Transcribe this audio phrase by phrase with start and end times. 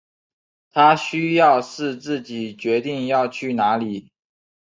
[0.71, 4.11] 他需要是自己决定要去哪里